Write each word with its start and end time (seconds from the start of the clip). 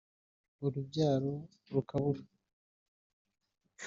urubyaro 0.65 1.31
rukabura 1.73 2.21